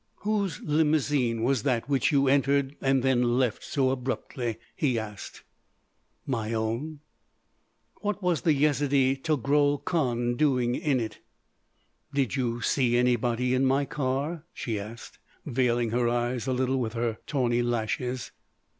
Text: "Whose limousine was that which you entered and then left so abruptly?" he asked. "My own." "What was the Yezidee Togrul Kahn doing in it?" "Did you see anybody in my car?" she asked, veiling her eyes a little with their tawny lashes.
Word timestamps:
"Whose 0.21 0.59
limousine 0.63 1.43
was 1.43 1.61
that 1.61 1.87
which 1.87 2.11
you 2.11 2.27
entered 2.27 2.75
and 2.81 3.03
then 3.03 3.37
left 3.37 3.63
so 3.63 3.91
abruptly?" 3.91 4.57
he 4.75 4.97
asked. 4.97 5.43
"My 6.25 6.53
own." 6.53 7.01
"What 7.97 8.19
was 8.19 8.41
the 8.41 8.53
Yezidee 8.55 9.17
Togrul 9.21 9.77
Kahn 9.85 10.35
doing 10.37 10.73
in 10.73 10.99
it?" 10.99 11.19
"Did 12.11 12.35
you 12.35 12.61
see 12.61 12.97
anybody 12.97 13.53
in 13.53 13.63
my 13.63 13.85
car?" 13.85 14.43
she 14.55 14.79
asked, 14.79 15.19
veiling 15.45 15.91
her 15.91 16.09
eyes 16.09 16.47
a 16.47 16.51
little 16.51 16.77
with 16.79 16.93
their 16.93 17.19
tawny 17.27 17.61
lashes. 17.61 18.31